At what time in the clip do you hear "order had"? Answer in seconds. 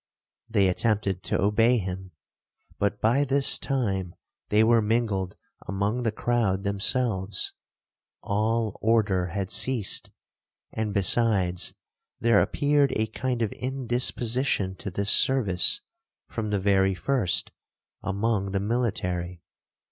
8.81-9.51